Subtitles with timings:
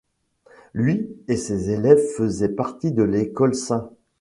[0.73, 3.83] Lui et ses élèves faisaient partie de l’école St.